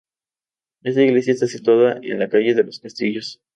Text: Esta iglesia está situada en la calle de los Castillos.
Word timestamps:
Esta 0.81 1.03
iglesia 1.03 1.33
está 1.33 1.45
situada 1.45 1.99
en 2.01 2.17
la 2.17 2.27
calle 2.27 2.55
de 2.55 2.63
los 2.63 2.79
Castillos. 2.79 3.39